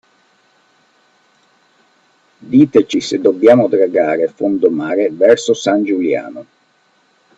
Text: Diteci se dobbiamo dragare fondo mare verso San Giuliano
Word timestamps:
Diteci 2.41 2.99
se 3.01 3.19
dobbiamo 3.21 3.67
dragare 3.67 4.29
fondo 4.29 4.71
mare 4.71 5.11
verso 5.11 5.53
San 5.53 5.83
Giuliano 5.83 6.45